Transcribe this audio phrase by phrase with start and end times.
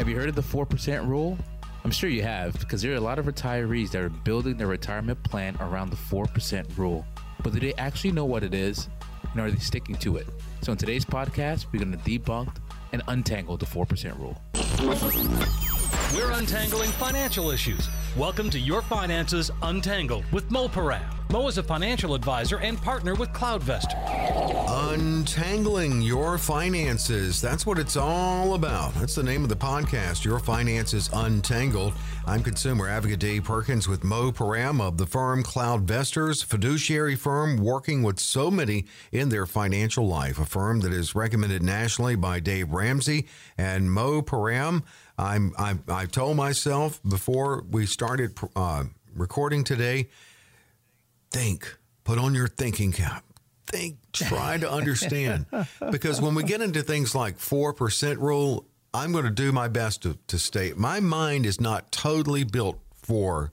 [0.00, 1.36] Have you heard of the 4% rule?
[1.84, 4.66] I'm sure you have because there are a lot of retirees that are building their
[4.66, 7.04] retirement plan around the 4% rule.
[7.42, 8.88] But do they actually know what it is
[9.30, 10.26] and are they sticking to it?
[10.62, 12.56] So in today's podcast, we're going to debunk
[12.92, 14.40] and untangle the 4% rule.
[16.14, 17.86] We're untangling financial issues.
[18.16, 21.14] Welcome to Your Finances Untangled with Mo Param.
[21.30, 23.94] Mo is a financial advisor and partner with CloudVestor.
[24.68, 27.40] Untangling your finances.
[27.40, 28.94] That's what it's all about.
[28.94, 31.92] That's the name of the podcast, Your Finances Untangled.
[32.26, 38.02] I'm consumer advocate Dave Perkins with Mo Param of the firm CloudVestors, fiduciary firm working
[38.02, 42.72] with so many in their financial life, a firm that is recommended nationally by Dave
[42.72, 44.82] Ramsey and Mo Param.
[45.20, 48.84] I'm, I'm, I told myself before we started uh,
[49.14, 50.08] recording today,
[51.30, 53.24] think, put on your thinking cap.
[53.66, 55.46] Think, try to understand.
[55.90, 60.02] because when we get into things like 4% rule, I'm going to do my best
[60.02, 63.52] to, to state my mind is not totally built for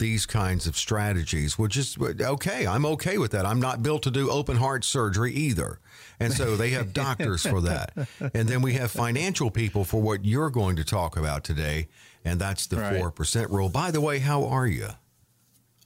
[0.00, 2.66] these kinds of strategies, which is okay.
[2.66, 3.46] I'm okay with that.
[3.46, 5.78] I'm not built to do open heart surgery either.
[6.18, 7.92] And so they have doctors for that.
[8.34, 11.86] And then we have financial people for what you're going to talk about today.
[12.24, 13.00] And that's the right.
[13.00, 13.68] 4% rule.
[13.68, 14.88] By the way, how are you?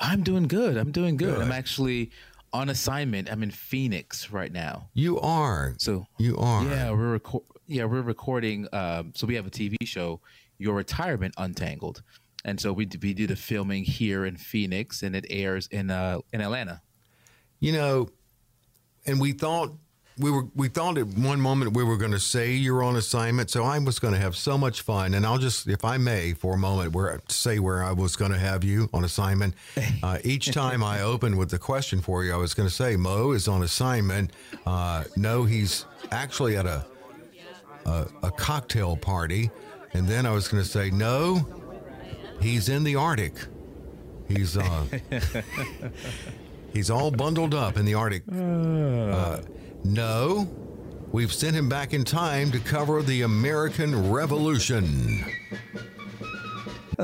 [0.01, 0.77] I'm doing good.
[0.77, 1.35] I'm doing good.
[1.35, 1.43] good.
[1.43, 2.11] I'm actually
[2.53, 3.31] on assignment.
[3.31, 4.89] I'm in Phoenix right now.
[4.95, 5.75] You are.
[5.79, 6.65] So you are.
[6.65, 8.67] Yeah, we're reco- yeah we're recording.
[8.73, 10.21] Um, so we have a TV show,
[10.59, 12.03] Your Retirement Untangled,
[12.45, 16.19] and so we we do the filming here in Phoenix, and it airs in uh
[16.33, 16.83] in Atlanta.
[17.61, 18.09] You know,
[19.07, 19.73] and we thought
[20.19, 23.51] we were we thought at one moment we were going to say you're on assignment,
[23.51, 25.15] so I was going to have so much fun.
[25.15, 28.31] And I'll just, if I may, for a moment, where say where I was going
[28.31, 29.55] to have you on assignment.
[30.03, 32.95] Uh, each time I opened with the question for you, I was going to say
[32.95, 34.33] Mo is on assignment.
[34.67, 36.85] Uh, no, he's actually at a,
[37.87, 39.51] a a cocktail party,
[39.95, 41.47] and then I was going to say no,
[42.45, 43.35] he's in the Arctic.
[44.29, 44.85] He's uh,
[46.73, 48.23] he's all bundled up in the Arctic.
[48.31, 49.41] Uh,
[49.83, 50.47] no,
[51.11, 55.25] we've sent him back in time to cover the American Revolution.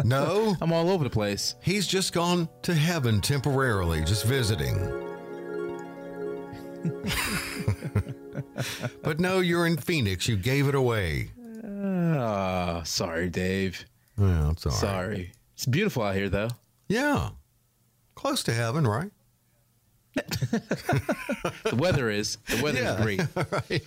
[0.04, 1.56] No, I'm all over the place.
[1.64, 4.76] He's just gone to heaven temporarily, just visiting.
[9.02, 10.28] but no, you're in Phoenix.
[10.28, 11.32] You gave it away.
[11.64, 13.84] Oh, sorry, Dave.
[14.16, 15.16] Well, it's all sorry.
[15.16, 15.30] Right.
[15.60, 16.48] It's beautiful out here, though.
[16.88, 17.32] Yeah.
[18.14, 19.10] Close to heaven, right?
[20.14, 22.38] the weather is.
[22.48, 23.20] The weather yeah, is great.
[23.52, 23.82] Right.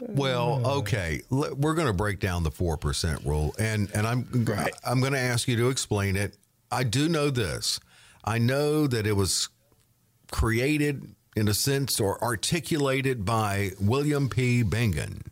[0.00, 1.22] well, okay.
[1.30, 4.74] We're going to break down the four percent rule, and and I'm right.
[4.84, 6.36] I'm going to ask you to explain it.
[6.72, 7.78] I do know this.
[8.24, 9.48] I know that it was
[10.32, 14.64] created in a sense or articulated by William P.
[14.64, 15.22] Bengen.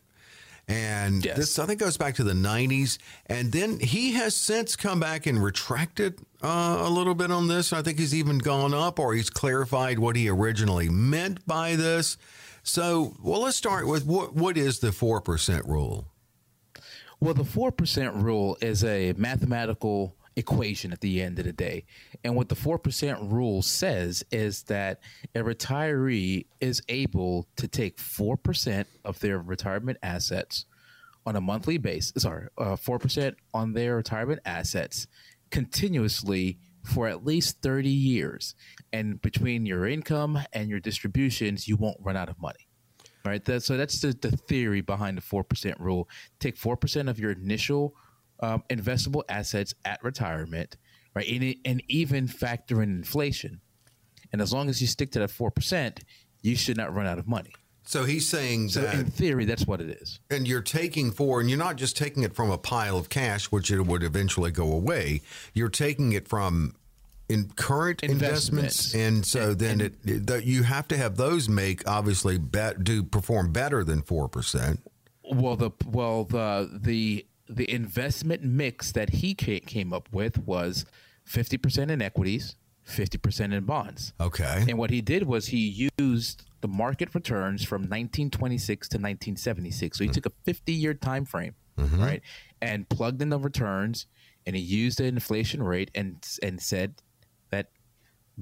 [0.67, 1.37] And yes.
[1.37, 2.97] this, I think, goes back to the 90s.
[3.27, 7.71] And then he has since come back and retracted uh, a little bit on this.
[7.71, 12.17] I think he's even gone up or he's clarified what he originally meant by this.
[12.63, 16.05] So, well, let's start with what, what is the 4% rule?
[17.19, 21.85] Well, the 4% rule is a mathematical equation at the end of the day.
[22.23, 24.99] And what the 4% rule says is that
[25.33, 30.65] a retiree is able to take 4% of their retirement assets
[31.25, 35.07] on a monthly basis, sorry, uh, 4% on their retirement assets
[35.49, 38.53] continuously for at least 30 years.
[38.93, 42.67] And between your income and your distributions, you won't run out of money.
[43.25, 43.43] Right.
[43.45, 46.07] That, so that's the, the theory behind the 4% rule.
[46.39, 47.95] Take 4% of your initial
[48.39, 50.77] um, investable assets at retirement,
[51.13, 51.27] right?
[51.27, 53.61] And, and even factor in inflation.
[54.31, 55.99] And as long as you stick to that 4%,
[56.41, 57.53] you should not run out of money.
[57.87, 60.19] So he's saying so that in theory, that's what it is.
[60.31, 63.45] And you're taking four, and you're not just taking it from a pile of cash,
[63.45, 65.21] which it would eventually go away.
[65.53, 66.75] You're taking it from
[67.29, 68.95] in current investments, investments.
[68.95, 72.83] and so and, then and, it, it, you have to have those make obviously bet,
[72.83, 74.81] do perform better than four percent.
[75.23, 80.85] Well, the well the the the investment mix that he came up with was
[81.27, 82.55] 50% in equities,
[82.87, 84.13] 50% in bonds.
[84.19, 84.65] Okay.
[84.67, 89.97] And what he did was he used the market returns from 1926 to 1976.
[89.97, 90.13] So he mm-hmm.
[90.13, 92.01] took a 50 year time frame, mm-hmm.
[92.01, 92.21] right?
[92.61, 94.07] And plugged in the returns
[94.45, 96.95] and he used the inflation rate and and said
[97.49, 97.69] that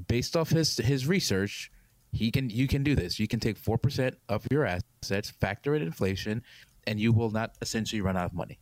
[0.08, 1.72] based off his his research,
[2.12, 3.20] he can you can do this.
[3.20, 6.44] You can take 4% of your assets, factor in inflation,
[6.86, 8.60] and you will not essentially run out of money.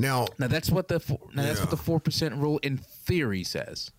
[0.00, 0.98] Now, now that's what the
[1.34, 3.90] now that's what the four percent rule in theory says.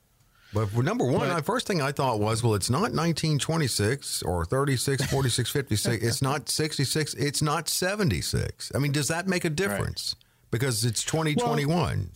[0.53, 4.21] But for number one, But- the first thing I thought was, well, it's not 1926
[4.24, 6.03] or 36, 46, 56.
[6.07, 7.13] It's not 66.
[7.13, 8.71] It's not 76.
[8.75, 10.15] I mean, does that make a difference?
[10.50, 12.12] Because it's 2021.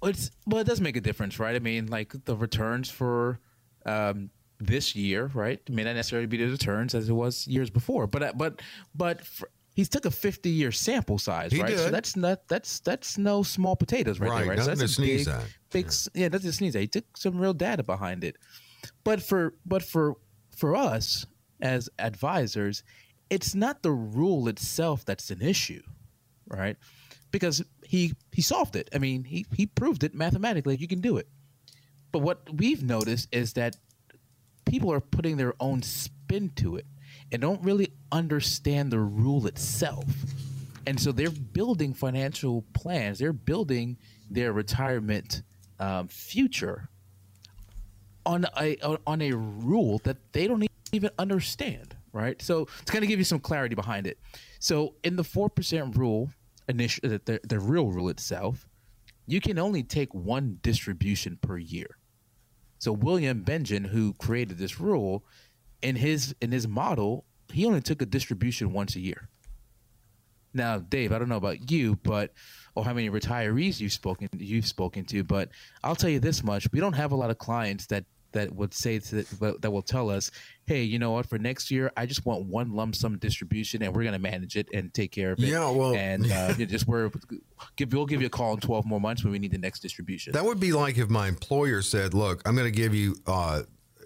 [0.00, 1.56] Well, It's well, it does make a difference, right?
[1.56, 3.40] I mean, like the returns for
[3.84, 8.06] um, this year, right, may not necessarily be the returns as it was years before,
[8.06, 8.62] but uh, but
[8.94, 11.78] but for, he took a fifty-year sample size, He right?
[11.78, 14.28] So that's not that's that's no small potatoes, right?
[14.28, 14.58] Right, there, right?
[14.58, 15.44] So that's to a sneeze big, at.
[15.70, 16.80] Big, yeah, that's a sneeze at.
[16.80, 18.38] He took some real data behind it,
[19.04, 20.16] but for but for
[20.56, 21.26] for us
[21.60, 22.82] as advisors,
[23.30, 25.82] it's not the rule itself that's an issue,
[26.48, 26.76] right?
[27.30, 28.90] Because he he solved it.
[28.92, 30.76] I mean, he he proved it mathematically.
[30.76, 31.28] You can do it.
[32.10, 33.76] But what we've noticed is that
[34.64, 36.86] people are putting their own spin to it
[37.32, 40.04] and don't really understand the rule itself.
[40.86, 43.18] And so they're building financial plans.
[43.18, 43.98] They're building
[44.30, 45.42] their retirement
[45.78, 46.88] um, future
[48.24, 48.76] on a
[49.06, 52.40] on a rule that they don't even understand, right?
[52.40, 54.18] So to kind of give you some clarity behind it.
[54.58, 56.30] So in the four percent rule,
[56.68, 58.66] initial the, the real rule itself,
[59.26, 61.98] you can only take one distribution per year.
[62.78, 65.24] So William Benjamin, who created this rule,
[65.82, 69.28] in his in his model, he only took a distribution once a year.
[70.54, 72.32] Now, Dave, I don't know about you, but
[72.74, 75.50] or how many retirees you've spoken you've spoken to, but
[75.84, 78.74] I'll tell you this much: we don't have a lot of clients that that would
[78.74, 79.22] say to,
[79.60, 80.30] that will tell us,
[80.66, 81.26] "Hey, you know what?
[81.26, 84.56] For next year, I just want one lump sum distribution, and we're going to manage
[84.56, 87.10] it and take care of it." Yeah, well- and uh, you just we're
[87.76, 89.80] give we'll give you a call in twelve more months when we need the next
[89.80, 90.32] distribution.
[90.32, 93.62] That would be like if my employer said, look, I'm going to give you uh,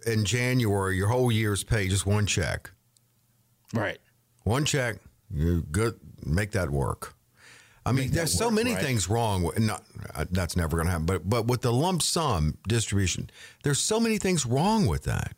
[0.06, 2.70] in January your whole year's pay, just one check.
[3.72, 3.99] right.
[4.44, 4.96] One check,
[5.32, 7.14] you good, make that work.
[7.87, 8.82] I mean, there's so work, many right?
[8.82, 9.43] things wrong.
[9.43, 9.84] With, not
[10.14, 11.06] uh, that's never going to happen.
[11.06, 13.31] But but with the lump sum distribution,
[13.62, 15.34] there's so many things wrong with that.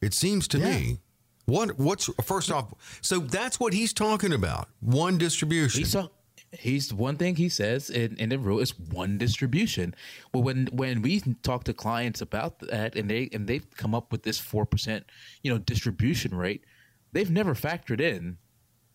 [0.00, 0.98] It seems to me.
[1.46, 2.74] What what's first off?
[3.02, 4.68] So that's what he's talking about.
[4.80, 5.80] One distribution.
[5.80, 6.08] He saw.
[6.58, 9.94] He's one thing he says in, in the rule is one distribution.
[10.32, 14.12] Well, when when we talk to clients about that, and they and they've come up
[14.12, 15.06] with this four percent,
[15.42, 16.64] you know, distribution rate,
[17.12, 18.38] they've never factored in.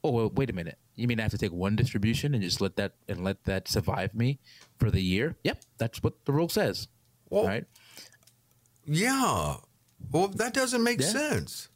[0.03, 0.77] Oh, well, wait a minute.
[0.95, 3.67] You mean I have to take one distribution and just let that and let that
[3.67, 4.39] survive me
[4.79, 5.35] for the year?
[5.43, 6.87] Yep, that's what the rule says.
[7.29, 7.65] Well, right?
[8.85, 9.57] Yeah.
[10.11, 11.07] Well, that doesn't make Yeah.
[11.07, 11.67] sense.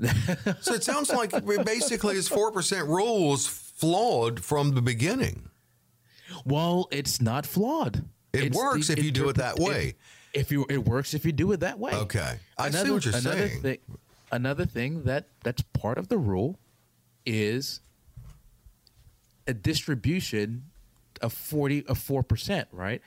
[0.60, 1.30] so it sounds like
[1.64, 5.48] basically it's four percent rules flawed from the beginning.
[6.44, 8.04] Well, it's not flawed.
[8.32, 9.94] It It's works the if you do it that way.
[10.32, 11.92] If you, it works if you do it that way.
[11.92, 12.38] Okay.
[12.58, 13.62] I see what you're another saying.
[13.62, 13.78] Thing,
[14.32, 16.58] another thing that that's part of the rule
[17.24, 17.80] is
[19.46, 20.64] a distribution
[21.22, 23.00] of forty of four percent, right?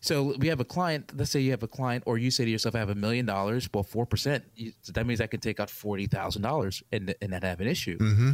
[0.00, 1.12] So we have a client.
[1.16, 3.26] Let's say you have a client, or you say to yourself, "I have a million
[3.26, 4.42] dollars." Well, four percent.
[4.92, 7.98] That means I can take out forty thousand dollars and and not have an issue,
[7.98, 8.30] Mm-hmm.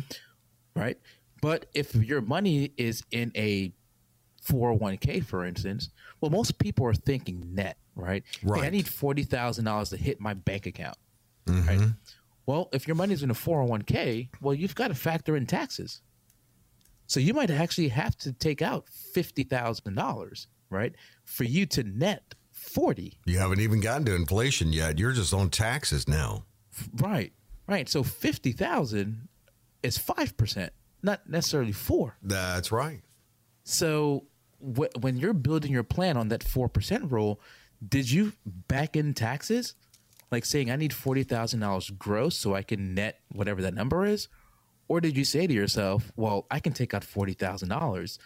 [0.74, 0.96] right?
[1.40, 3.72] But if your money is in a
[4.46, 5.90] 401k, for instance,
[6.20, 8.22] well, most people are thinking net, right?
[8.40, 10.96] Hey, I need forty thousand dollars to hit my bank account,
[11.46, 11.68] Mm-hmm.
[11.68, 11.90] right?
[12.46, 16.00] Well, if your money's in a 401k, well, you've got to factor in taxes.
[17.06, 20.94] So you might actually have to take out fifty thousand dollars, right,
[21.24, 23.18] for you to net forty.
[23.26, 24.98] You haven't even gotten to inflation yet.
[24.98, 26.44] You're just on taxes now.
[26.96, 27.32] Right,
[27.66, 27.88] right.
[27.88, 29.28] So fifty thousand
[29.82, 30.72] is five percent,
[31.02, 32.16] not necessarily four.
[32.22, 33.00] That's right.
[33.64, 34.24] So
[34.60, 37.40] wh- when you're building your plan on that four percent rule,
[37.86, 39.74] did you back in taxes,
[40.30, 44.04] like saying I need forty thousand dollars gross so I can net whatever that number
[44.04, 44.28] is,
[44.88, 48.18] or did you say to yourself, "Well, I can take out forty thousand dollars,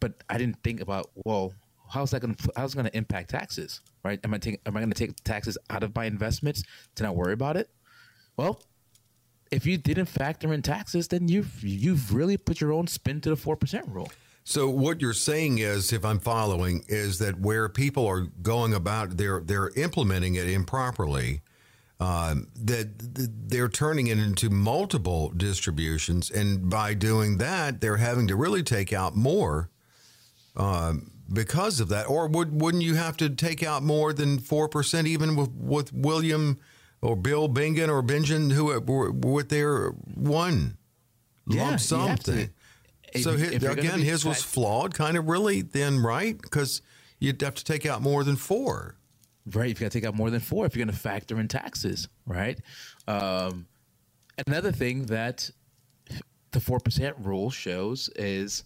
[0.00, 1.54] but I didn't think about well."
[1.88, 3.80] How's that going to how's it going to impact taxes?
[4.02, 4.18] Right?
[4.24, 6.64] Am I taking am I going to take taxes out of my investments
[6.96, 7.70] to not worry about it?
[8.36, 8.60] Well,
[9.50, 13.30] if you didn't factor in taxes, then you've you've really put your own spin to
[13.30, 14.10] the four percent rule.
[14.44, 19.16] So what you're saying is, if I'm following, is that where people are going about,
[19.16, 21.40] they're they're implementing it improperly.
[21.98, 22.88] Um, that
[23.48, 28.92] they're turning it into multiple distributions, and by doing that, they're having to really take
[28.92, 29.70] out more
[30.56, 32.06] um, because of that.
[32.06, 35.92] Or would wouldn't you have to take out more than four percent, even with with
[35.94, 36.58] William
[37.06, 40.76] or Bill Bingen or Bingen who were with their one
[41.46, 42.32] Yeah, lump you sum have to.
[42.32, 42.50] thing?
[43.14, 45.62] If So his, if again, his was flawed, kind of really.
[45.62, 46.36] Then, right?
[46.40, 46.82] Because
[47.20, 48.96] you'd have to take out more than four.
[49.54, 49.68] right.
[49.68, 52.08] You've got to take out more than four if you're going to factor in taxes,
[52.26, 52.58] right?
[53.06, 53.66] Um,
[54.46, 55.48] another thing that
[56.50, 58.64] the four percent rule shows is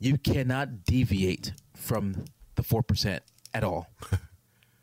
[0.00, 2.24] you cannot deviate from
[2.54, 3.22] the four percent
[3.52, 3.88] at all.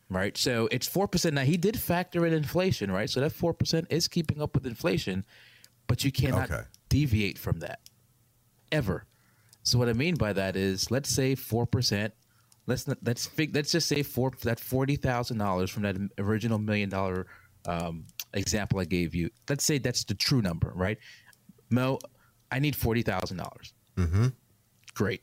[0.10, 0.38] right?
[0.38, 1.36] So it's four percent.
[1.36, 3.10] Now he did factor in inflation, right?
[3.10, 5.26] So that four percent is keeping up with inflation,
[5.88, 6.64] but you cannot Okay.
[6.90, 7.80] deviate from that
[8.72, 9.06] ever.
[9.64, 12.14] So what I mean by that is, let's say four percent.
[12.66, 16.60] Let's not, let's fig, let's just say four that forty thousand dollars from that original
[16.60, 17.26] million dollar
[17.66, 19.30] um, example I gave you.
[19.50, 20.98] Let's say that's the true number, right?
[21.72, 21.98] Mo,
[22.52, 23.74] I need forty thousand dollars.
[23.98, 24.28] Mm-hmm.
[24.94, 25.22] Great,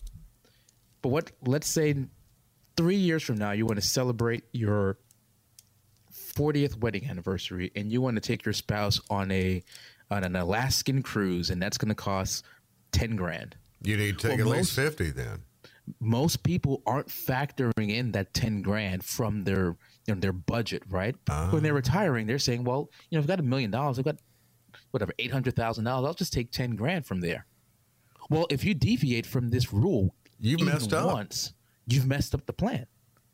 [1.03, 1.31] but what?
[1.47, 1.95] Let's say
[2.77, 4.99] three years from now, you want to celebrate your
[6.13, 9.63] 40th wedding anniversary and you want to take your spouse on a
[10.11, 12.45] on an Alaskan cruise and that's going to cost
[12.93, 13.57] 10 grand.
[13.83, 15.41] You need to take Well, at least 50 then.
[16.01, 21.17] Most people aren't factoring in that 10 grand from their you know their budget, right?
[21.29, 21.49] Ah.
[21.51, 23.99] When they're retiring, they're saying, "Well, you know, I've got a million dollars.
[23.99, 24.19] I've got
[24.93, 25.87] whatever, $800,000.
[25.89, 27.47] I'll just take 10 grand from there."
[28.31, 31.13] Well, if you deviate from this rule, You've even messed up.
[31.13, 31.53] once,
[31.87, 32.87] you've messed up the plan.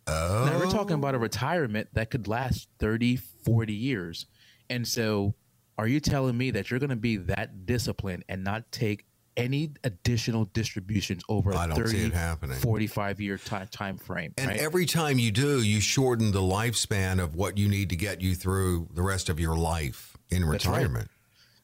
[0.06, 0.44] Oh.
[0.46, 1.20] Now we're talking about a oh.
[1.20, 4.26] retirement that could last 30, 40 years.
[4.68, 5.34] And so
[5.78, 9.04] are you telling me that you're going to be that disciplined and not take
[9.36, 12.58] any additional distributions over a I don't see 30, it happening.
[12.58, 14.34] 45 year time, time frame?
[14.36, 14.58] And right?
[14.58, 18.34] every time you do, you shorten the lifespan of what you need to get you
[18.34, 20.76] through the rest of your life in That's right.
[20.76, 21.10] retirement.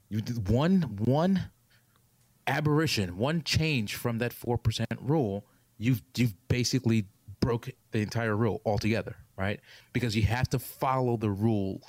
[0.09, 1.51] you did one one
[2.47, 5.45] aberration, one change from that 4% rule,
[5.79, 7.07] you've you've basically
[7.41, 9.61] broke the entire rule altogether, right?
[9.93, 11.81] Because you have to follow the rule.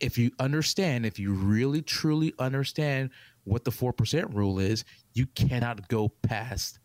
[0.00, 3.10] If you understand, if you really truly understand
[3.44, 6.78] what the 4% rule is, you cannot go past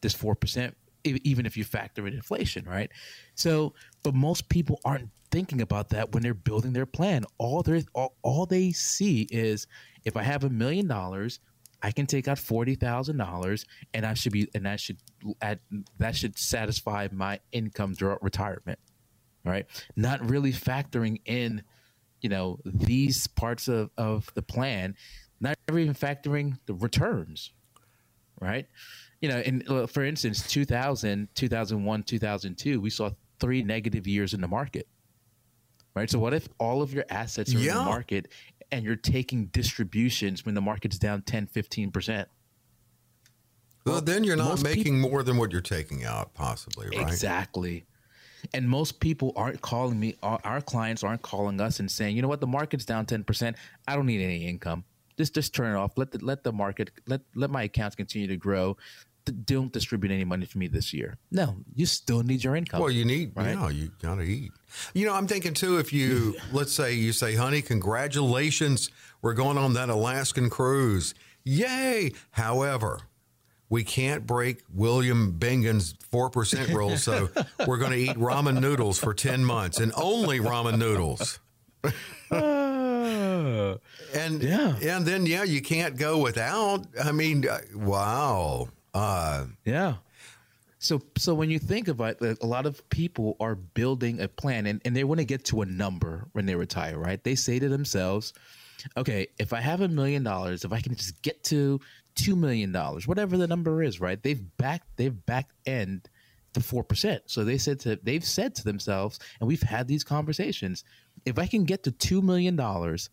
[0.00, 0.74] this 4%
[1.04, 2.90] e- even if you factor in inflation, right?
[3.34, 7.24] So, but most people aren't thinking about that when they're building their plan.
[7.38, 9.66] All they all, all they see is
[10.04, 11.40] if I have a million dollars,
[11.82, 14.98] I can take out forty thousand dollars, and I should be, and that should
[15.40, 15.60] add,
[15.98, 18.78] that should satisfy my income throughout retirement,
[19.44, 19.66] right?
[19.96, 21.62] Not really factoring in,
[22.20, 24.94] you know, these parts of of the plan,
[25.40, 27.50] not even factoring the returns,
[28.40, 28.66] right?
[29.20, 34.40] You know, in uh, for instance, 2000, 2001, 2002, we saw three negative years in
[34.40, 34.86] the market.
[35.94, 36.08] Right?
[36.08, 38.28] So what if all of your assets are in the market
[38.72, 42.26] and you're taking distributions when the market's down 10, 15%?
[43.86, 47.00] Well, then you're not most peop- making more than what you're taking out, possibly, right?
[47.00, 47.84] Exactly.
[48.54, 52.22] And most people aren't calling me, our, our clients aren't calling us and saying, you
[52.22, 53.54] know what, the market's down 10%.
[53.86, 54.84] I don't need any income.
[55.16, 55.98] Just just turn it off.
[55.98, 58.78] Let the let the market let let my accounts continue to grow.
[59.44, 61.16] Don't distribute any money for me this year.
[61.30, 62.80] No, you still need your income.
[62.80, 63.50] Well, you need, Right.
[63.54, 64.50] yeah, you got to eat.
[64.94, 68.90] You know, I'm thinking too, if you, let's say you say, honey, congratulations,
[69.22, 71.14] we're going on that Alaskan cruise.
[71.44, 72.12] Yay.
[72.32, 73.00] However,
[73.68, 77.28] we can't break William Bingen's 4% rule, so
[77.66, 81.38] we're going to eat ramen noodles for 10 months and only ramen noodles.
[84.12, 84.76] And Yeah.
[84.82, 86.86] and then yeah, you can't go without.
[87.02, 88.68] I mean, uh, wow.
[88.94, 89.94] Uh, Yeah.
[90.82, 94.64] So so when you think about it, a lot of people are building a plan
[94.66, 97.22] and, and they want to get to a number when they retire, right?
[97.22, 98.32] They say to themselves,
[98.96, 101.80] okay, if I have a million dollars, if I can just get to
[102.14, 104.22] two million dollars, whatever the number is, right?
[104.22, 106.08] They've back they've back end
[106.58, 107.24] four percent.
[107.26, 110.82] So they said to they've said to themselves, and we've had these conversations,
[111.26, 113.10] if I can get to two million dollars,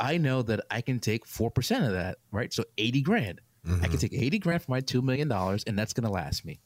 [0.00, 2.52] I know that I can take 4% of that, right?
[2.52, 3.40] So 80 grand.
[3.82, 6.60] I can take 80 grand for my $2 million and that's going to last me,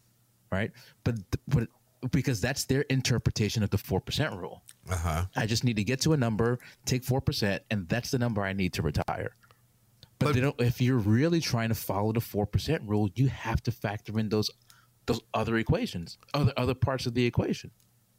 [0.51, 0.71] right?
[1.05, 1.69] But, but
[2.11, 4.63] because that's their interpretation of the 4% rule.
[4.91, 5.25] uh-huh.
[5.37, 8.53] I just need to get to a number, take 4%, and that's the number I
[8.53, 9.37] need to retire.
[10.19, 14.19] But, But- if you're really trying to follow the 4% rule, you have to factor
[14.19, 14.51] in those
[15.07, 17.71] those other equations, other other parts of the equation.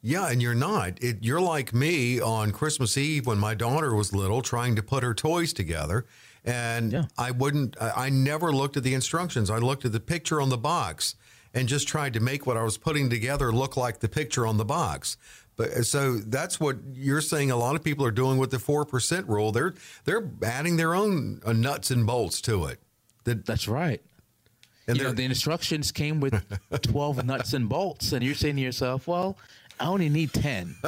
[0.01, 1.03] Yeah, and you're not.
[1.03, 5.03] It, you're like me on Christmas Eve when my daughter was little, trying to put
[5.03, 6.05] her toys together,
[6.45, 7.05] and Yeah.
[7.17, 7.75] I wouldn't.
[7.81, 9.49] I, never looked at the instructions.
[9.49, 11.15] I looked at the picture on the box
[11.53, 14.57] and just tried to make what I was putting together look like the picture on
[14.57, 15.17] the box.
[15.55, 17.49] But so that's what you're saying.
[17.49, 19.51] A lot of people are doing with the four percent rule.
[19.51, 19.73] They're
[20.05, 22.79] they're adding their own uh, nuts and bolts to it.
[23.23, 24.01] That That's right.
[24.87, 26.33] and you know, the instructions came with
[26.83, 29.37] 12 nuts and bolts, and you're saying to yourself, well,
[29.79, 30.75] I only need 10.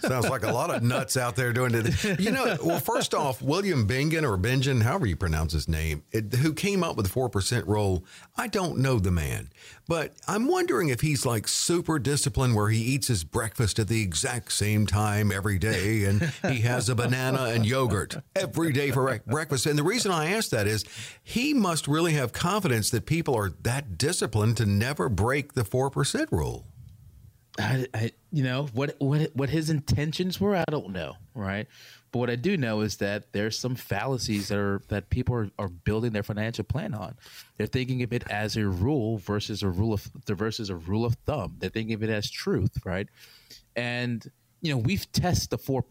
[0.00, 2.20] Sounds like a lot of nuts out there doing it.
[2.20, 6.34] You know, well, first off, William Bingen or Bingen, however you pronounce his name, it,
[6.34, 8.04] who came up with the 4% rule,
[8.36, 9.50] I don't know the man,
[9.88, 14.02] but I'm wondering if he's like super disciplined where he eats his breakfast at the
[14.02, 19.20] exact same time every day and he has a banana and yogurt every day for
[19.26, 19.66] breakfast.
[19.66, 20.84] And the reason I ask that is
[21.22, 26.30] he must really have confidence that people are that disciplined to never break the 4%
[26.30, 26.66] rule.
[27.58, 30.56] I, I, you know what what what his intentions were.
[30.56, 31.66] I don't know, right?
[32.10, 35.50] But what I do know is that there's some fallacies that are that people are,
[35.58, 37.14] are building their financial plan on.
[37.56, 41.14] They're thinking of it as a rule versus a rule of versus a rule of
[41.26, 41.56] thumb.
[41.58, 43.08] They're thinking of it as truth, right?
[43.76, 44.26] And
[44.62, 45.84] you know we've tested the four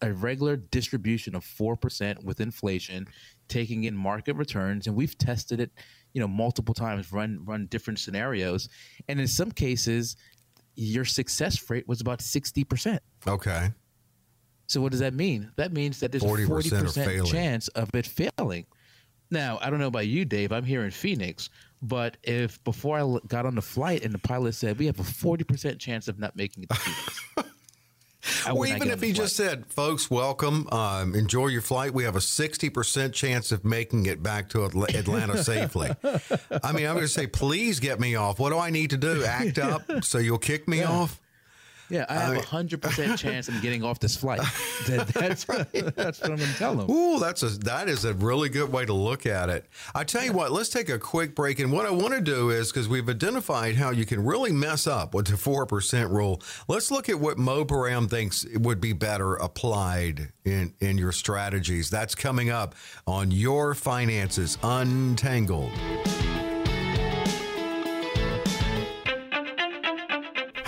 [0.00, 3.08] a regular distribution of four percent with inflation,
[3.48, 5.70] taking in market returns, and we've tested it,
[6.14, 8.70] you know, multiple times, run run different scenarios,
[9.08, 10.16] and in some cases
[10.74, 12.98] your success rate was about 60%.
[13.26, 13.70] Okay.
[14.66, 15.50] So what does that mean?
[15.56, 18.66] That means that there's 40% a 40% chance of it failing.
[19.30, 20.52] Now, I don't know about you, Dave.
[20.52, 21.50] I'm here in Phoenix,
[21.82, 25.02] but if before I got on the flight and the pilot said we have a
[25.02, 27.20] 40% chance of not making it to Phoenix,
[28.52, 31.92] well, even if he just said, folks, welcome, um, enjoy your flight.
[31.94, 35.90] We have a 60% chance of making it back to Atlanta safely.
[36.62, 38.38] I mean, I'm going to say, please get me off.
[38.38, 39.24] What do I need to do?
[39.24, 40.90] Act up so you'll kick me yeah.
[40.90, 41.20] off?
[41.90, 44.40] Yeah, I have a hundred percent chance of getting off this flight.
[44.86, 46.90] That, that's that's what I'm going to tell them.
[46.90, 49.66] Ooh, that's a that is a really good way to look at it.
[49.94, 52.50] I tell you what, let's take a quick break, and what I want to do
[52.50, 56.40] is because we've identified how you can really mess up with the four percent rule.
[56.68, 61.90] Let's look at what Mo Param thinks would be better applied in in your strategies.
[61.90, 62.74] That's coming up
[63.06, 65.72] on your finances untangled.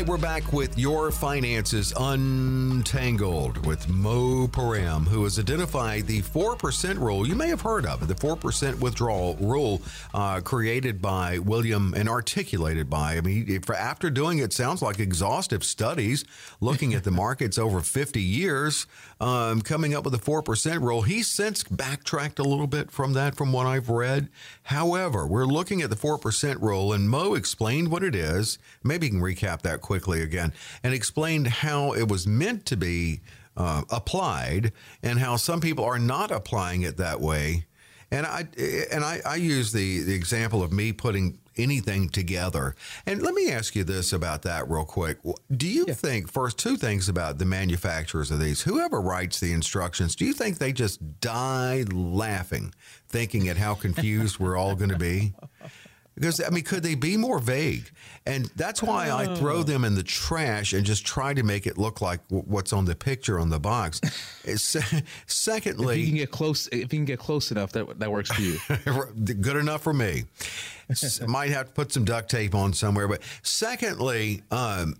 [0.00, 6.98] Hey, we're back with Your Finances Untangled with Mo Param, who has identified the 4%
[6.98, 7.28] rule.
[7.28, 9.82] You may have heard of it, the 4% withdrawal rule
[10.14, 15.00] uh, created by William and articulated by, I mean, for, after doing it, sounds like
[15.00, 16.24] exhaustive studies
[16.62, 18.86] looking at the markets over 50 years,
[19.20, 21.02] um, coming up with the 4% rule.
[21.02, 24.30] He's since backtracked a little bit from that, from what I've read.
[24.62, 28.58] However, we're looking at the 4% rule, and Mo explained what it is.
[28.82, 30.52] Maybe you can recap that quickly again
[30.84, 33.20] and explained how it was meant to be
[33.56, 34.70] uh, applied
[35.02, 37.66] and how some people are not applying it that way.
[38.12, 38.46] And I
[38.92, 42.76] and I, I use the, the example of me putting anything together.
[43.04, 45.18] And let me ask you this about that real quick.
[45.50, 45.94] Do you yeah.
[45.94, 50.32] think first two things about the manufacturers of these, whoever writes the instructions, do you
[50.32, 52.72] think they just die laughing
[53.08, 55.34] thinking at how confused we're all going to be?
[56.20, 57.90] Because I mean, could they be more vague?
[58.26, 59.16] And that's why oh.
[59.16, 59.62] I throw oh.
[59.62, 62.94] them in the trash and just try to make it look like what's on the
[62.94, 64.02] picture on the box.
[65.26, 68.30] Secondly, if you can get close, if you can get close enough, that that works
[68.30, 68.58] for you.
[69.40, 70.24] Good enough for me.
[71.26, 73.08] Might have to put some duct tape on somewhere.
[73.08, 74.96] But secondly, um,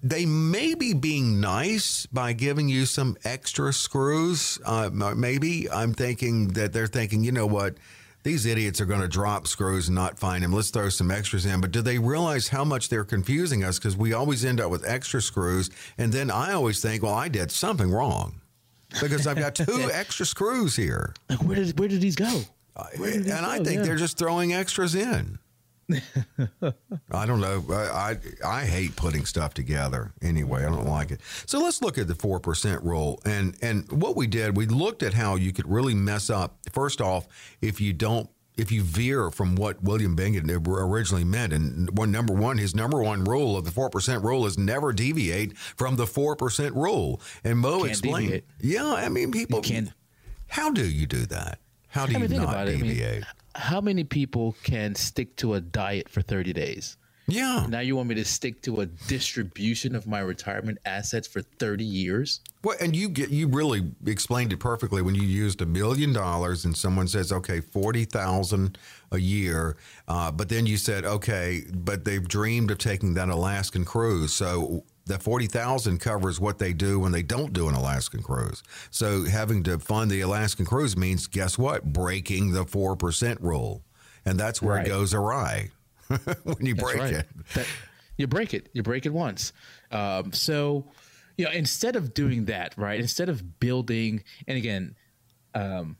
[0.00, 4.60] they may be being nice by giving you some extra screws.
[4.64, 7.74] Uh, maybe I'm thinking that they're thinking, you know what?
[8.22, 10.52] These idiots are going to drop screws and not find them.
[10.52, 11.60] Let's throw some extras in.
[11.60, 13.78] But do they realize how much they're confusing us?
[13.78, 15.70] Because we always end up with extra screws.
[15.98, 18.40] And then I always think, well, I did something wrong
[19.00, 21.14] because I've got two extra screws here.
[21.28, 22.30] Like, where did, where did these go?
[22.30, 23.34] Did these and go?
[23.44, 23.82] I think yeah.
[23.82, 25.38] they're just throwing extras in.
[27.10, 27.64] I don't know.
[27.70, 30.64] I, I, I hate putting stuff together anyway.
[30.64, 31.20] I don't like it.
[31.46, 33.20] So let's look at the four percent rule.
[33.24, 36.58] And and what we did, we looked at how you could really mess up.
[36.72, 37.26] First off,
[37.60, 42.34] if you don't if you veer from what William Bengen originally meant, and one number
[42.34, 46.06] one, his number one rule of the four percent rule is never deviate from the
[46.06, 47.20] four percent rule.
[47.44, 48.44] And Mo explained, deviate.
[48.60, 49.92] yeah, I mean, people can.
[50.48, 51.58] How do you do that?
[51.88, 53.02] How do you not deviate?
[53.04, 56.96] I mean, how many people can stick to a diet for 30 days?
[57.28, 57.66] Yeah.
[57.68, 61.84] Now you want me to stick to a distribution of my retirement assets for 30
[61.84, 62.40] years?
[62.64, 66.64] Well, and you get you really explained it perfectly when you used a million dollars
[66.64, 68.76] and someone says, okay, 40,000
[69.12, 69.76] a year.
[70.08, 74.32] Uh, but then you said, okay, but they've dreamed of taking that Alaskan cruise.
[74.32, 78.62] So The 40,000 covers what they do when they don't do an Alaskan cruise.
[78.90, 81.92] So having to fund the Alaskan cruise means guess what?
[81.92, 83.82] Breaking the 4% rule.
[84.24, 84.86] And that's where Right.
[84.86, 85.70] it goes awry
[86.08, 87.12] when you That's break right.
[87.14, 87.26] it.
[87.54, 87.66] That,
[88.16, 88.68] you break it.
[88.72, 89.52] You break it once.
[89.90, 90.84] Um, so,
[91.36, 93.00] you know, instead of doing that, right?
[93.00, 94.94] Instead of building, and again,
[95.54, 95.96] um,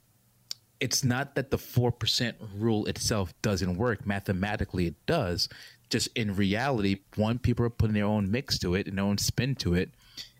[0.78, 4.06] it's not that the four percent rule itself doesn't work.
[4.06, 5.48] Mathematically, it does.
[5.92, 9.18] Just in reality, one, people are putting their own mix to it and their own
[9.18, 9.90] spin to it,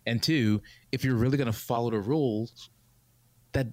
[0.07, 0.61] and two,
[0.91, 2.71] if you're really going to follow the rules,
[3.51, 3.67] that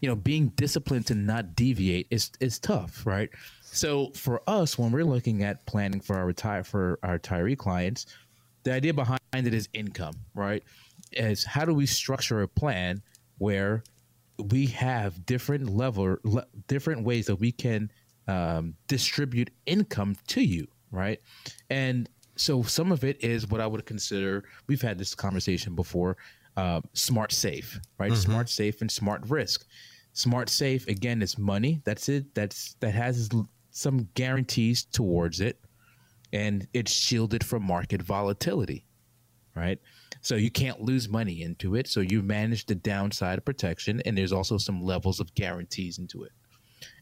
[0.00, 3.30] you know being disciplined to not deviate is is tough right?
[3.62, 8.06] So for us when we're looking at planning for our retire for our retiree clients
[8.64, 10.62] the idea behind it is income right?
[11.12, 13.00] Is how do we structure a plan
[13.38, 13.84] where
[14.50, 17.90] we have different level le- different ways that we can
[18.28, 21.20] um, distribute income to you right?
[21.70, 26.16] And so some of it is what i would consider we've had this conversation before
[26.56, 28.12] uh, smart safe right?
[28.12, 29.66] Smart safe and smart risk.
[30.12, 31.80] Smart safe again is money.
[31.84, 32.32] That's it.
[32.34, 33.28] That's that has
[33.70, 35.58] some guarantees towards it.
[36.32, 38.86] And it's shielded from market volatility
[39.56, 39.78] right?
[40.20, 41.86] So you can't lose money into it.
[41.86, 46.32] So you manage the downside protection, and there's also some levels of guarantees into it.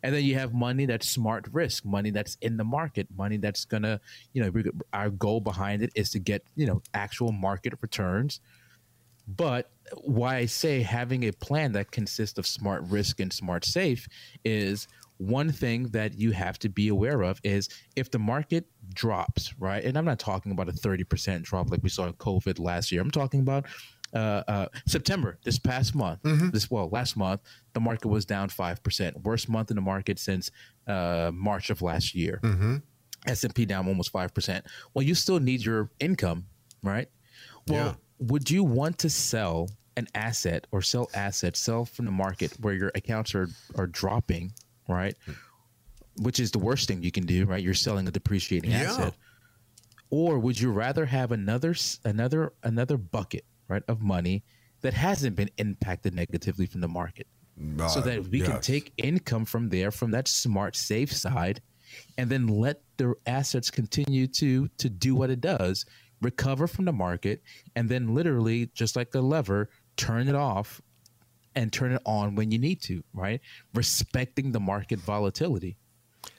[0.02, 3.64] And then you have money that's smart risk, money that's in the market, money that's
[3.64, 4.00] gonna,
[4.32, 8.40] you know, our goal behind it is to get, you know, actual market returns.
[9.28, 9.70] But
[10.02, 14.08] why I say having a plan that consists of smart risk and smart safe
[14.44, 19.54] is one thing that you have to be aware of is if the market drops,
[19.58, 19.84] right?
[19.84, 23.00] And I'm not talking about a 30% drop like we saw in COVID last year.
[23.00, 23.66] I'm talking about
[24.14, 26.20] uh, uh, September, this past month,
[26.52, 27.40] this well, last month,
[27.72, 30.50] the market was down five percent, worst month in the market since
[30.86, 32.40] uh, March of last year.
[33.26, 34.66] S and P down almost five percent.
[34.94, 36.46] Well, you still need your income,
[36.82, 37.08] right?
[37.68, 37.94] Well, Yeah.
[38.18, 42.74] would you want to sell an asset or sell assets, sell from the market where
[42.74, 44.52] your accounts are are dropping,
[44.88, 45.14] right?
[46.18, 47.62] Which is the worst thing you can do, right?
[47.62, 48.82] You're selling a depreciating Yeah.
[48.90, 49.14] asset.
[50.10, 54.42] Or would you rather have another another another bucket, right, of money
[54.80, 57.26] that hasn't been impacted negatively from the market?
[57.88, 61.60] so Uh, that we can take income from there from that smart safe side
[62.16, 65.84] and then let the assets continue to to do what it does
[66.22, 67.42] recover from the market
[67.76, 70.80] and then literally just like a lever turn it off
[71.54, 73.40] and turn it on when you need to right?
[73.74, 75.76] Respecting the market volatility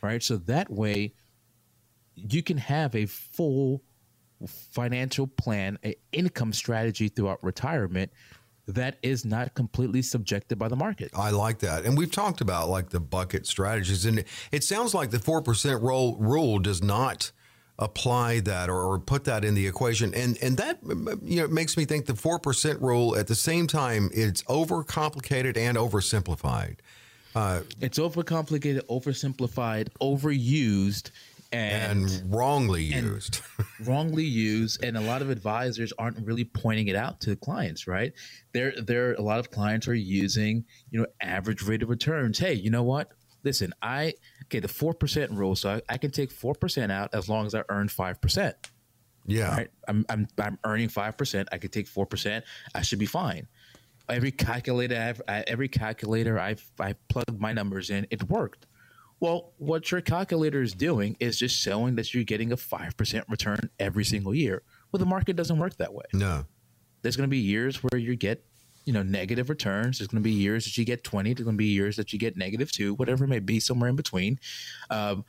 [0.01, 0.23] right?
[0.23, 1.13] So that way
[2.15, 3.83] you can have a full
[4.47, 8.11] financial plan an income strategy throughout retirement
[8.67, 11.83] that is not completely subjected by the market I like that.
[11.85, 14.05] And we've talked about like the bucket strategies.
[14.05, 17.31] And it sounds like the 4% roll, rule does not
[17.79, 20.13] apply that or, or put that in the equation.
[20.13, 20.79] And and that
[21.23, 25.77] you know makes me think the 4% rule at the same time it's overcomplicated and
[25.77, 26.77] oversimplified.
[27.35, 31.09] Uh, it's overcomplicated, oversimplified, overused,
[31.53, 33.41] and, And wrongly used.
[33.85, 34.83] wrongly used.
[34.83, 38.13] And a lot of advisors aren't really pointing it out to clients, right?
[38.53, 39.13] There, there.
[39.13, 42.39] A lot of clients are using, you know, average rate of returns.
[42.39, 43.09] Hey, you know what?
[43.43, 44.13] Listen, I
[44.45, 47.45] okay the four percent rule, so I, I can take four percent out as long
[47.45, 48.55] as I earn five percent.
[49.25, 49.55] yeah.
[49.55, 49.69] right?
[49.87, 51.49] I'm I'm I'm earning five percent.
[51.51, 52.45] I could take four percent.
[52.73, 53.47] I should be fine.
[54.09, 58.65] Every calculator, I've, I, every calculator I've I plugged my numbers in, it worked.
[59.23, 63.23] Well, what your calculator is doing is just showing that you're getting a five percent
[63.29, 64.63] return every single year.
[64.91, 66.03] Well, the market doesn't work that way.
[66.11, 66.43] No.
[67.03, 68.43] There's going to be years where you get,
[68.83, 69.99] you know, negative returns.
[69.99, 71.33] There's going to be years that you get twenty.
[71.33, 73.89] There's going to be years that you get negative two, whatever it may be, somewhere
[73.89, 74.41] in between.
[74.89, 75.23] Um,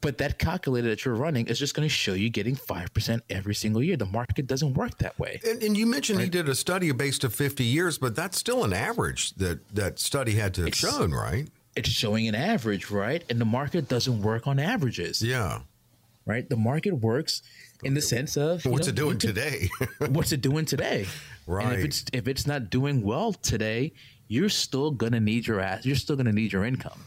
[0.00, 3.54] but that calculator that you're running is just going to show you getting 5% every
[3.56, 3.96] single year.
[3.96, 5.40] The market doesn't work that way.
[5.46, 8.62] And, and you mentioned he did a study based of 50 years, but that's still
[8.64, 11.48] an average that that study had to have It's- shown, right?
[11.76, 13.24] It's showing an average, right?
[13.30, 15.60] And the market doesn't work on averages, Yeah.
[16.26, 16.48] right?
[16.48, 17.42] The market works
[17.84, 19.68] in the sense of What's know, it doing today?
[20.08, 21.06] what's it doing today?
[21.46, 21.78] And Right.
[21.78, 23.92] if it's if it's not doing well today,
[24.28, 25.84] you're still gonna need your ass.
[25.86, 27.00] You're still gonna need your income,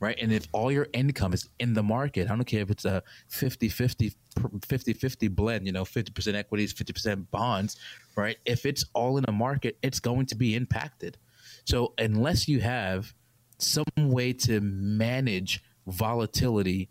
[0.00, 0.16] right?
[0.20, 3.02] And if all your income is in the market, I don't care if it's a
[3.30, 7.76] 50-50 50-50 blend, you know, 50% equities, 50% bonds,
[8.16, 8.36] right?
[8.44, 11.16] If it's all in the market, it's going to be impacted.
[11.64, 13.14] So unless you have
[13.58, 16.88] some way to manage volatility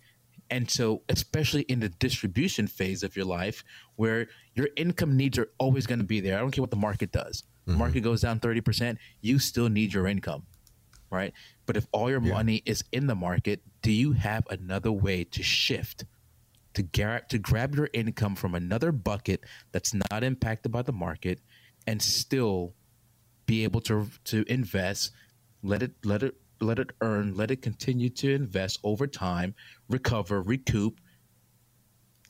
[0.50, 3.64] and so, especially in the distribution phase of your life,
[3.96, 6.38] where your income needs are always going to be there.
[6.38, 7.44] I don't care what the market does.
[7.66, 7.80] The mm-hmm.
[7.80, 10.46] market goes down 30%, you still need your income,
[11.10, 11.34] right?
[11.66, 15.42] But if all your money is in the market, do you have another way to
[15.42, 16.06] shift
[16.76, 21.40] to, gar- to grab your income from another bucket that's not impacted by the market
[21.88, 22.74] and still
[23.46, 25.12] be able to to invest
[25.62, 29.54] let it let it let it earn let it continue to invest over time
[29.90, 31.00] recover recoup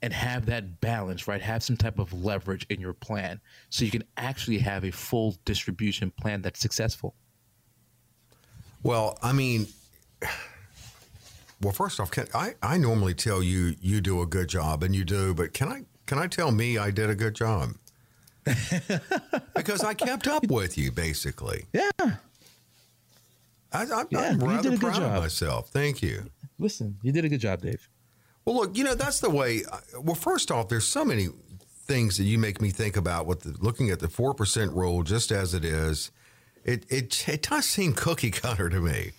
[0.01, 3.91] and have that balance right have some type of leverage in your plan so you
[3.91, 7.15] can actually have a full distribution plan that's successful
[8.83, 9.65] Well, I mean,
[11.61, 14.95] well, first off, can, I I normally tell you you do a good job, and
[14.95, 17.71] you do, but can I can I tell me I did a good job?
[19.55, 21.65] because I kept up with you, basically.
[21.73, 21.89] yeah
[23.75, 25.21] I, I'm, Yeah, rather did a good proud of job.
[25.23, 25.69] myself.
[25.69, 26.29] Thank you.
[26.59, 27.89] listen you did a good job dave
[28.45, 29.61] Well, look, you know that's the way.
[30.01, 31.27] Well, first off, there's so many
[31.87, 35.03] things that you make me think about with the, looking at the four percent rule,
[35.03, 36.11] just as it is.
[36.63, 39.11] It, it it does seem cookie cutter to me,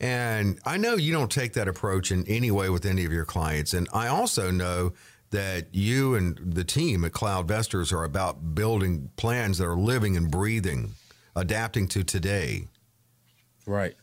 [0.00, 3.24] and I know you don't take that approach in any way with any of your
[3.24, 4.92] clients, and I also know
[5.30, 10.30] that you and the team at CloudVestors are about building plans that are living and
[10.30, 10.92] breathing,
[11.36, 12.64] adapting to today.
[13.66, 13.94] Right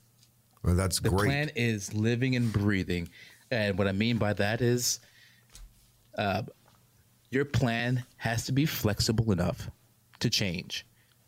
[0.63, 1.25] Well, that's The great.
[1.27, 3.09] plan is living and breathing.
[3.51, 4.99] And what I mean by that is
[6.17, 6.43] uh,
[7.31, 9.69] your plan has to be flexible enough
[10.19, 10.85] to change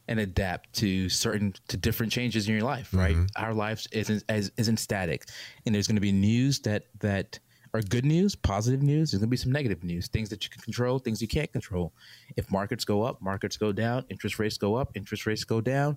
[0.08, 3.16] and adapt to certain to different changes in your life, right?
[3.36, 5.26] Our lives isn't as isn't static.
[5.66, 7.38] And there's gonna be news that that
[7.76, 9.12] are good news, positive news.
[9.12, 11.94] There's gonna be some negative news, things that you can control, things you can't control.
[12.36, 15.96] If markets go up, markets go down, interest rates go up, interest rates go down.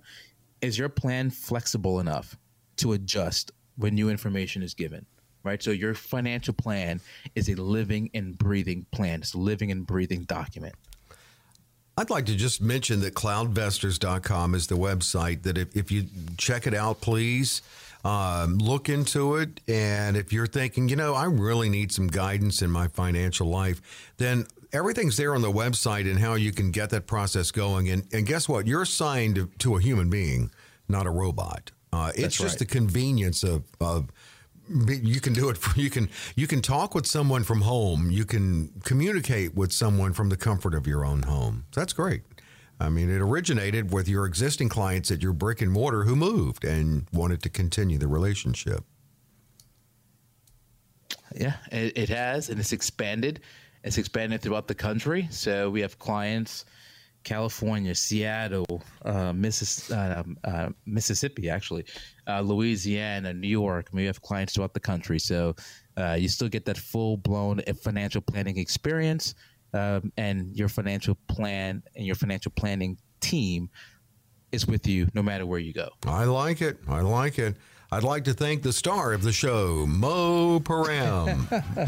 [0.63, 2.37] Is your plan flexible enough
[2.77, 5.05] to adjust when new information is given?
[5.43, 5.61] Right.
[5.61, 7.01] So your financial plan
[7.35, 9.19] is a living and breathing plan.
[9.19, 10.73] It's a living and breathing document.
[11.97, 16.05] I'd like to just mention that cloudvestors.com is the website that if, if you
[16.37, 17.61] check it out, please
[18.05, 19.59] um, look into it.
[19.67, 23.81] And if you're thinking, you know, I really need some guidance in my financial life,
[24.15, 27.89] then everything's there on the website and how you can get that process going.
[27.89, 28.67] And, and guess what?
[28.67, 30.51] You're assigned to, to a human being,
[30.89, 31.71] not a robot.
[31.93, 32.59] Uh, it's That's just right.
[32.59, 34.09] the convenience of, of
[34.67, 38.23] you can do it for, you can you can talk with someone from home you
[38.23, 42.21] can communicate with someone from the comfort of your own home that's great
[42.79, 46.63] i mean it originated with your existing clients at your brick and mortar who moved
[46.63, 48.85] and wanted to continue the relationship
[51.35, 53.39] Yeah, it, it has, and it's expanded.
[53.83, 55.27] It's expanded throughout the country.
[55.29, 56.65] So we have clients,
[57.23, 61.85] California, Seattle, uh, Missis- um, uh, Mississippi, actually,
[62.27, 63.89] uh, Louisiana, New York.
[63.93, 65.19] We have clients throughout the country.
[65.19, 65.55] So
[65.97, 69.35] uh, you still get that full blown financial planning experience,
[69.73, 73.69] um, and your financial plan and your financial planning team
[74.51, 75.89] is with you no matter where you go.
[76.05, 77.55] i like it i like it
[77.91, 81.27] i'd like to thank the star of the show mo param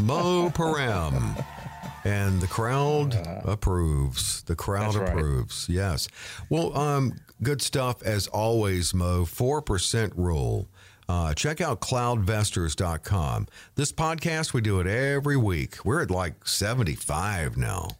[0.02, 1.44] mo param
[2.06, 3.14] and the crowd
[3.44, 4.42] approves.
[4.44, 5.08] The crowd That's right.
[5.08, 5.66] approves.
[5.68, 6.08] Yes.
[6.48, 9.24] Well, um, good stuff as always, Mo.
[9.24, 10.68] Four percent rule.
[11.08, 13.46] Uh, check out cloudvestors.com.
[13.76, 15.84] This podcast, we do it every week.
[15.84, 17.90] We're at like 75 now.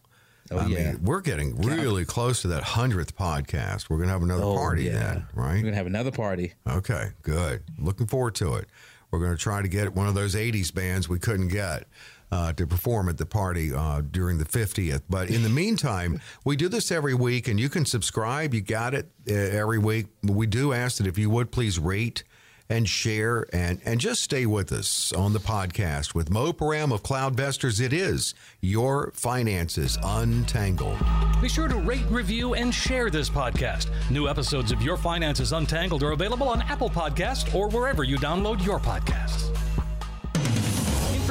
[0.51, 0.91] Oh, I yeah.
[0.93, 3.89] mean, we're getting really close to that 100th podcast.
[3.89, 5.55] We're going to have another party then, right?
[5.55, 6.53] We're gonna have another party.
[6.67, 7.63] Okay, good.
[7.77, 8.67] Looking forward to it.
[9.11, 11.87] We're going to try to get one of those 80s bands we couldn't get
[12.31, 15.03] uh, to perform at the party uh, during the 50th.
[15.09, 18.53] But in the meantime, we do this every week, and you can subscribe.
[18.53, 20.07] You got it uh, every week.
[20.23, 22.23] We do ask that if you would please rate
[22.69, 27.03] and share and, and just stay with us on the podcast with Mo Param of
[27.03, 27.81] Cloudvestors.
[27.81, 30.97] It is your finances untangled.
[31.41, 33.89] Be sure to rate, review, and share this podcast.
[34.09, 38.63] New episodes of Your Finances Untangled are available on Apple Podcasts or wherever you download
[38.65, 39.55] your podcasts.